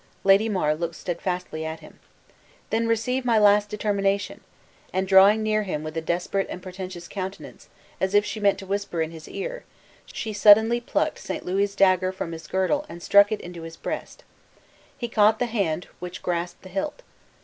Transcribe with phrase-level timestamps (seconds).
[0.23, 1.99] Lady Mar looked steadfastly at him.
[2.71, 4.41] "Then receive my last determination!"
[4.91, 8.65] and drawing near him with a desperate and portentous countenance, as if she meant to
[8.65, 9.63] whisper in his ear,
[10.07, 11.45] she suddenly plucked St.
[11.45, 14.23] Louis' dagger from his girdle and struck it into his breast.
[14.97, 17.03] He caught the hand which grasped the hilt.